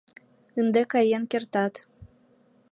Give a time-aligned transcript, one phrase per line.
[0.59, 1.73] Ынде каен кертат.